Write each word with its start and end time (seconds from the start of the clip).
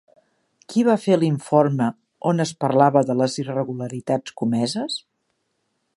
Qui 0.71 0.85
va 0.87 0.95
fer 1.01 1.17
l'informe 1.23 1.89
on 2.31 2.43
es 2.47 2.55
parlava 2.65 3.03
de 3.11 3.19
les 3.21 3.39
irregularitats 3.45 4.37
comeses? 4.43 5.01